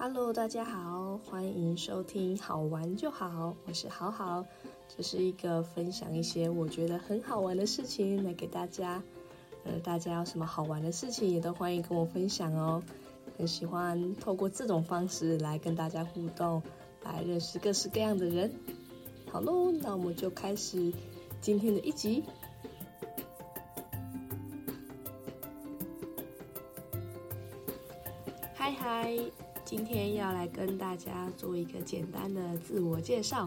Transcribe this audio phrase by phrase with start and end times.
[0.00, 4.46] Hello，大家好，欢迎收听好玩就好，我是好好，
[4.96, 9.02] 这是一个分享一些我觉得很好玩的事情来给大家。
[9.64, 12.80] 呃，大家有什么好玩的事情也都欢迎跟我分享哦。
[13.36, 16.62] 很喜欢透过这种方式来跟大家互动，
[17.02, 18.52] 来认识各式各样的人。
[19.32, 20.92] 好喽，那我们就开始
[21.40, 22.22] 今天的一集。
[28.54, 29.18] 嗨嗨！
[29.68, 33.46] 今天要来跟大家做一个简单的自我介绍。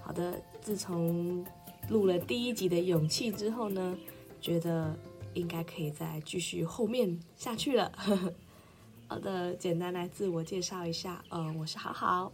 [0.00, 1.44] 好的，自从
[1.88, 3.98] 录了第一集的勇气之后呢，
[4.40, 4.96] 觉得
[5.34, 7.90] 应该可以再继续后面下去了。
[9.08, 12.32] 好的，简单来自我介绍一下，呃，我是好好，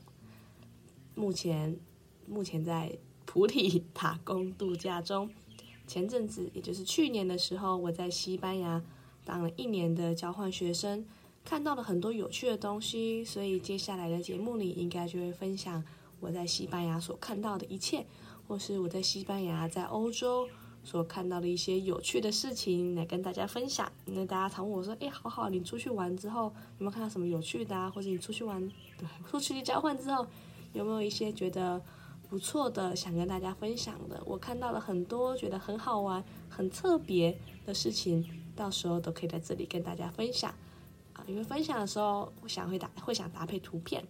[1.14, 1.78] 目前
[2.26, 5.30] 目前在普里打工度假中。
[5.86, 8.82] 前阵子，也就是去年的时候，我在西班牙
[9.24, 11.06] 当了一年的交换学生。
[11.44, 15.84] 看到了很多有趣的东西，所以接下来的节目里应该就会分享
[16.20, 18.06] 我在西班牙所看到的一切，
[18.48, 20.48] 或是我在西班牙在欧洲
[20.82, 23.92] 所看到的一些有趣的事情来跟大家分享。
[24.06, 27.90] 那大家常问我说：“哎，好好，你出去玩之后有没有看到什么有趣的啊？
[27.90, 28.72] 或者你出去玩，
[29.30, 30.26] 出去交换之后
[30.72, 31.80] 有没有一些觉得
[32.30, 34.22] 不错的想跟大家分享的？
[34.24, 40.54] 我看到了很多觉得很好玩、很特别的事情，到时候都可以在这里跟大家分享。”
[41.26, 44.04] 因为分享的时候，我想会搭会想搭配图片，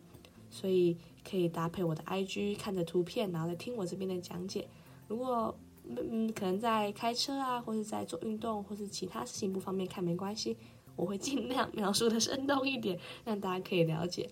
[0.51, 0.97] 所以
[1.29, 4.69] 可以搭配我的 IG 看着图片，然后再听我这边的讲解。
[5.09, 5.55] 如果
[5.87, 10.57] 嗯可能在开车啊，或者在做运动，或是其他事情不方便看，没关系，
[10.97, 14.29] 我会尽量描述的生动一点，让大家可以了解，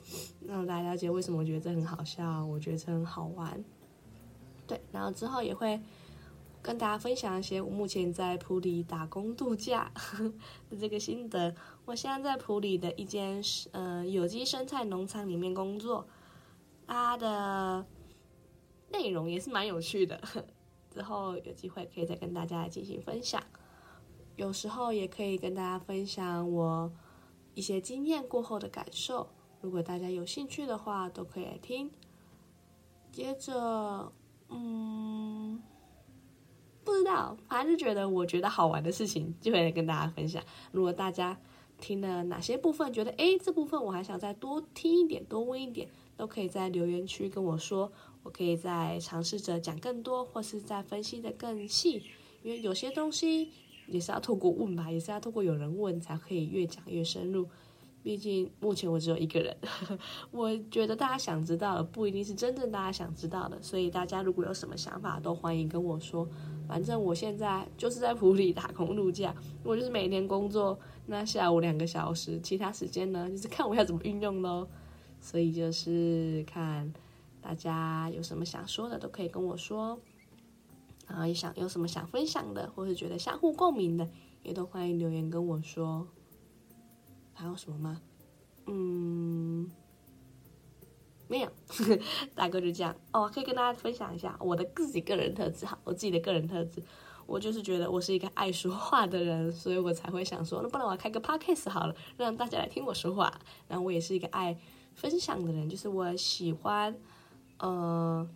[0.47, 3.65] 让大家了解为什么我觉得这很好笑，我觉得这很好玩。
[4.67, 5.81] 对，然后之后也会。
[6.63, 9.91] 跟大家分享一些我目前在普里打工度假
[10.71, 11.53] 的这个心得。
[11.85, 16.07] 我现在在普里的一间呃有机生态农场里面工作，
[16.87, 17.85] 它的
[18.91, 20.21] 内容也是蛮有趣的。
[20.95, 23.43] 之后有机会可以再跟大家进行分享。
[24.37, 26.93] 有时候也可以跟大家分享我
[27.55, 29.29] 一些经验过后的感受。
[29.61, 31.91] 如果大家有兴趣的话，都可以来听。
[33.11, 34.13] 接着，
[34.49, 35.32] 嗯。
[36.85, 40.43] 不知道，反正就觉得我觉得好玩的事情就会来跟大家分享。
[40.73, 41.39] 如果大家
[41.81, 47.91] 听了哪些部分觉得哎这部分我还想再多听一点、多问一点，都可以在留言区跟我说，
[48.23, 52.03] 我可以再尝试着讲更多，或是再分析的更细。
[52.43, 53.51] 因为有些东西
[53.87, 57.49] 也是要透过问吧，也是要透过有人问才可以越讲越深入。
[58.03, 59.57] 毕竟目前我只有一个人，
[60.33, 66.29] 我觉得大家想知道的不一定是真正大家想知道的，所以大家如果有什么想法，都欢迎跟我说。
[66.67, 74.67] 反正我现在就是在普里打工度假，我就是每天工作那下午两个小时，其他时间呢就是看我要怎么运用喽。
[75.21, 76.93] 所以就是看
[77.41, 79.97] 大家有什么想说的，都可以跟我说。
[81.07, 84.09] 然后也想有什么想分享的，或是觉得相互共鸣的，
[84.43, 86.09] 也都欢迎留言跟我说。
[87.35, 88.01] 还有什么吗？
[88.67, 89.71] 嗯，
[91.27, 91.51] 没有，
[92.35, 93.29] 大哥就这样哦。
[93.33, 96.83] 可以跟大家分享一下我的自己个人特质哈，我自己的个人特质，
[97.27, 103.41] 我就是觉得我是一个爱说话的人，所以我才会想说，那不然我开个 podcast 好了，让大家来听我说话。
[103.67, 104.57] 然后我也是一个爱
[104.95, 106.97] 分享的人，就是我喜欢
[107.59, 108.29] 呃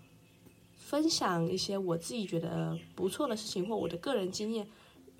[0.75, 4.67] 分享一些我自己觉得不错的事情或我的个人经验。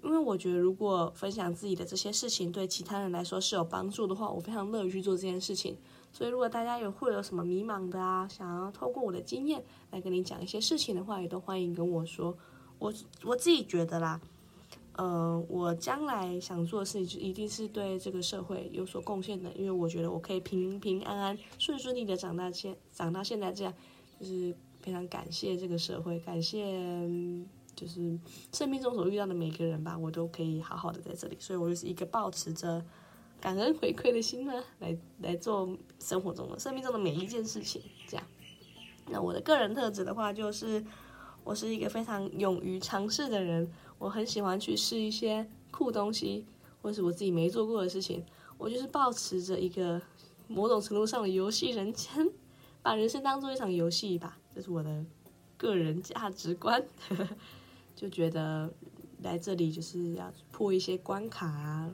[0.03, 5.77] 因为我觉得，如果分享自己的这些事情对其他人来说是有帮助的话，我非常乐于去做这件事情。
[6.13, 12.37] 所以，如果大家有会有什么迷茫的啊，想要透过我的经验来跟你讲一些事情的话，也都欢迎跟我说。
[12.79, 12.93] 我
[13.25, 14.21] 我自己觉得啦，
[14.93, 19.51] 呃，我将来想做的事情，就一定是对这个社会有所贡献的。
[19.55, 23.75] 因为我觉得我可以平平安安、顺顺利的长大，现长到现在这样，
[24.21, 26.63] 就是非常感谢这个社会，感谢。
[27.77, 28.19] 就是
[28.53, 32.83] 生命中所遇到的每个人吧，我都可以好好的在这里，所以我就是一个保持着
[33.39, 37.83] 感恩回馈的心呢，来来做生活中的、生命中的每一件事情。
[38.09, 38.27] 这样，
[39.11, 40.83] 那我的个人特质的话，就是
[41.45, 46.47] 我是一个非常勇于尝试的人，我很喜欢去试一些酷东西，
[46.81, 48.25] 或是我自己没做过的事情。
[48.57, 50.01] 我就是保持着一个
[50.49, 52.27] 某种程度上的游戏人间，
[52.81, 55.05] 把人生当做一场游戏吧，这是我的
[55.59, 56.83] 个人价值观。
[57.97, 58.73] 就觉得
[59.23, 61.93] 来这里就是要破一些关卡啊，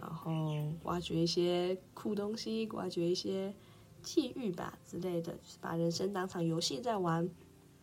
[0.00, 3.52] 然后挖掘一些酷东西，挖掘一些
[4.00, 7.28] 际遇吧之类的，就是把人生当场游戏在玩。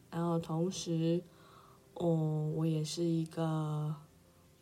[0.09, 1.21] 然后同时，
[1.93, 3.93] 哦，我也是一个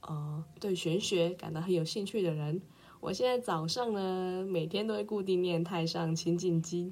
[0.01, 2.61] 呃对玄学感到很有兴趣的人。
[2.99, 6.91] 我现在早上呢，每天都会固定念《太上清净经》，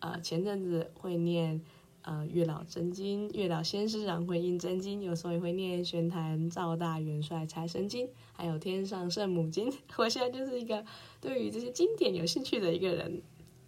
[0.00, 1.60] 呃，前阵子会念
[2.02, 9.70] 呃《月老真经》《月老仙师长会印真经》，有时候也会念《玄坛赵大元帅财神经》，还有《天上圣母经》。
[9.98, 10.84] 我现在就是一个
[11.20, 13.22] 对于这些经典有兴趣的一个人。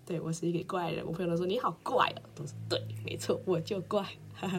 [0.06, 4.06] 对我是一个怪人，我朋友都说你好怪哦，都是对，没错，我就怪。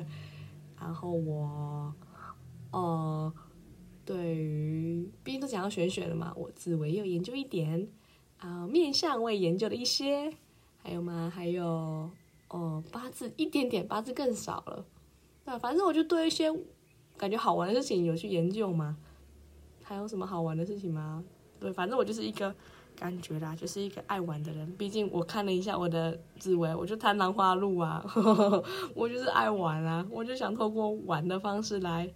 [0.80, 1.94] 然后我，
[2.72, 3.32] 呃，
[4.04, 7.88] 对于毕竟都讲到玄学了嘛，我自为有研究一点
[8.40, 10.34] 啊，面相我也研究了一些，
[10.82, 11.32] 还有吗？
[11.32, 12.10] 还有，
[13.16, 14.86] 字一点点，八字更少了。
[15.46, 16.54] 那反正我就对一些
[17.16, 18.98] 感觉好玩的事情有去研究嘛。
[19.82, 21.24] 还有什么好玩的事情吗？
[21.60, 22.54] 对，反正我就是一个。
[22.98, 24.74] 感觉啦，就是一个爱玩的人。
[24.78, 28.02] 毕竟我看了一下我的紫薇，我就贪狼花鹿啊，
[28.96, 32.10] 我就是爱玩啊，我就想透过玩的方式来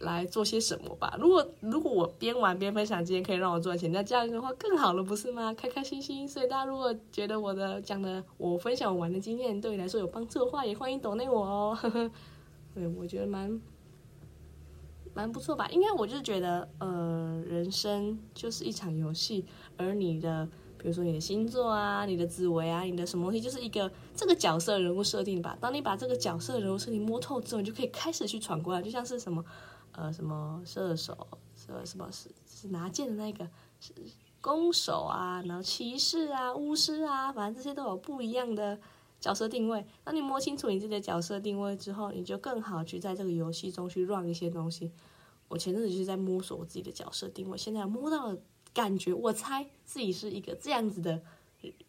[0.00, 1.16] 来做些什么吧。
[1.18, 5.54] 如果如果我边玩边分享，今天可以让我赚钱，那这样的话更好了，不是吗？
[5.54, 6.28] 开开心心。
[6.28, 11.78] 所以大家如果觉得我的讲的我分享我玩的经验对你来说有帮助的话，也欢迎懂内我哦。
[12.74, 13.60] 对，我觉得蛮。
[15.12, 15.68] 蛮不错吧？
[15.70, 19.44] 应该我就是觉得，呃，人生就是一场游戏，
[19.76, 20.48] 而你的，
[20.78, 25.58] 比如说你的星座啊，你的紫薇啊，你的什么东西，就是一个这个角色人物设定吧。
[25.60, 28.80] 当你把这个角色人物设定摸透之后，你就可以开始去闯关。
[28.80, 29.44] 就像是什么，
[30.00, 33.46] 呃，什么射手，什什么是是拿剑的那个，
[33.80, 33.92] 是
[34.40, 38.78] 弓手啊，然后骑士啊，巫师啊，反正这些都有不一样的。
[39.20, 44.90] 角色定位，当你摸清楚你自己的角色定位之后，你就更好去在这个游戏中去 run 一些东西。
[45.48, 48.38] 我前阵子就是在摸索我自己的角色定位，现在摸到了
[48.72, 51.20] 感觉，我猜自己是一个这样子的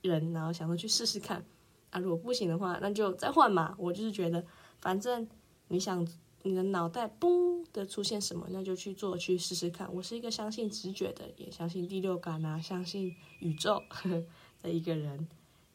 [0.01, 1.45] 人，然后想说去试试看。
[1.89, 3.73] 啊，如果不行的话，那就再换嘛。
[3.77, 4.45] 我就是觉得，
[4.81, 5.25] 反正
[5.69, 6.05] 你想
[6.43, 9.93] 你的脑袋嘣的出现什么，那就去做去试试看。
[9.93, 14.23] 我是一个相信直觉的，也相信第六感啊，相信宇宙呵呵
[14.61, 15.27] 的一个人。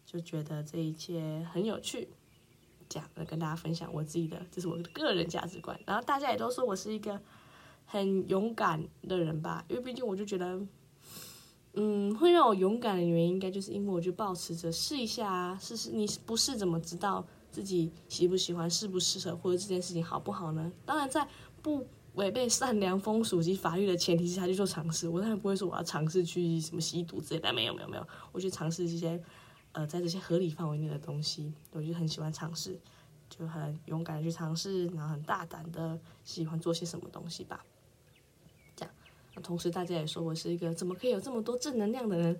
[0.05, 2.09] 就觉得这一切很有趣，
[2.89, 5.79] 这样跟大家分享我自己的，这是我的个人价值观。
[5.85, 7.21] 然后大家也都说我是一个
[7.87, 10.65] 很勇敢的人吧，因为毕竟我就觉得，
[11.73, 20.71] 嗯，会让我勇敢的原因，应该就是因为我就保持着试一下啊，试试你不试怎么知道自己喜不喜欢，适不适合，或者这件事情好不好呢？
[20.85, 21.27] 当然，在
[21.63, 25.09] 不违背善良风俗及法律的前提下去做尝试。
[25.09, 29.19] 我当然不会说我要尝试去什么吸毒之类的，没有没有没有，我去尝试这些。
[29.73, 32.79] 呃，在这些合理范围内的东西，我就很喜欢尝试，
[33.31, 37.65] 就很勇敢的去尝试，然后很大胆的喜欢做些什么东西吧。
[38.75, 38.95] 这样，
[39.35, 42.39] 那同时大家也说我是一个怎么可以有这么多正能量的人？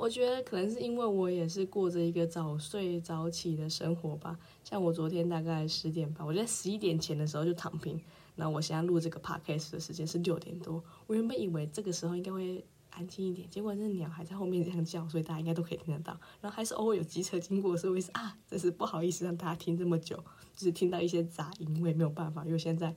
[0.00, 4.38] 我觉得可能是因为我也是过着一个早睡早起的生活吧。
[4.64, 8.00] 像我昨天大概十点半，我在十一点前的时候就躺平，
[8.36, 12.64] 那我现在录这个 podcast 的时间是六点多，我原本以为这个时候应该会。
[12.92, 16.12] 安静一点，结果这鸟还在后面这样叫，所以大家应该都可以听得到。
[16.40, 20.16] 然后还是偶尔有机车经过，所以是啊，真是不好意思让大家听这么久，
[20.56, 22.92] 就是听到一些杂音，我也没有办法，因为现在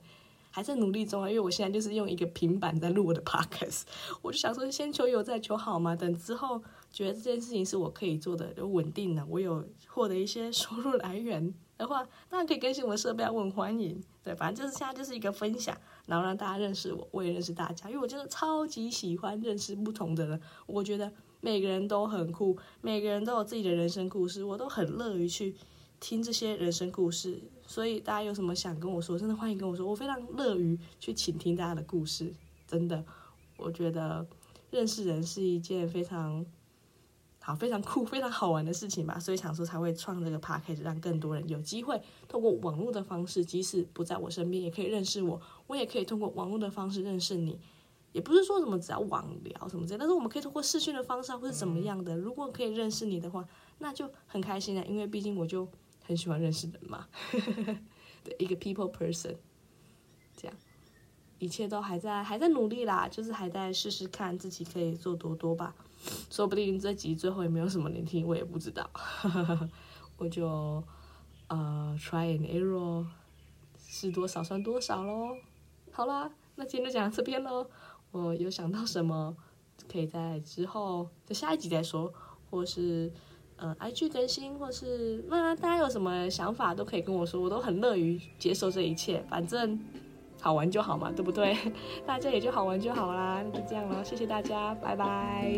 [0.50, 1.28] 还在努力中啊。
[1.28, 3.82] 因为我现在就是用一个平板在录我的 podcast，
[4.20, 5.94] 我就想说先求有再求好嘛。
[5.94, 6.60] 等之后
[6.94, 14.00] 觉得这件事情是我可以做的，有稳定的，我有获得一些 收入来源的话，当然可以更新我的设备，我很欢迎。
[14.22, 15.76] 对，反正就是现在就是一个分享。
[16.06, 20.40] 然后让大家认识我，我也认识大家，因为我真的超级喜欢认识不同的人。
[20.66, 25.56] 我觉得每个人都很酷，每个人都有自己的人生故事，我都很乐于去
[25.98, 27.42] 听这些人生故事。
[27.66, 32.32] 所以大家有什么想跟我说，真的欢迎跟我说，我非常乐于去倾听大家的故事。
[32.68, 33.04] 真的，
[33.56, 34.24] 我觉得
[34.70, 36.46] 认识人是一件非常。
[37.46, 47.60] 好，非常酷，非常好玩的事情吧，所以想说才会创这个 p a c k a g e 让更多人有机会通过网络的方式，即使不在我身边，也可以认识我，我也可以通过网络的方式认识你。
[48.12, 53.46] 也不是说什么只要网聊什么之类，但是我们可以通过视讯的方式或是怎么样的，如果可以认识你的话，
[53.78, 55.68] 那就很开心了，因为毕竟我就
[56.02, 57.06] 很喜欢认识人嘛，
[58.24, 59.34] 对，一个 people person，
[60.36, 60.56] 这样，
[61.38, 65.74] 一切都还在还在努力啦，就是还在试试看自己可以做多多吧。
[66.30, 68.88] 说不定这集最后也没有什么人听，我也不知道。
[70.16, 70.82] 我就
[71.48, 73.04] 呃 try and error，
[73.78, 75.36] 试多少算多少喽。
[75.90, 77.66] 好啦，那今天就讲到这边喽。
[78.12, 79.36] 我有想到什么，
[79.90, 82.12] 可以在之后在下一集再说，
[82.50, 83.10] 或是
[83.56, 89.80] 呃 IG 更新，或是那大家有什么想法都可以跟我说，我都很乐于接受这一切，反正。
[90.44, 91.56] 好玩就好嘛，对不对？
[92.04, 95.56] 大家也就好玩就好啦，那就这样了，谢谢大家，拜拜。